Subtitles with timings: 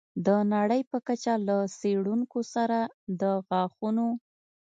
[0.25, 2.79] د نړۍ په کچه له څېړونکو سره
[3.21, 4.07] د غاښونو